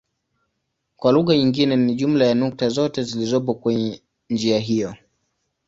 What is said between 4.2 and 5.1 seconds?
njia hiyo.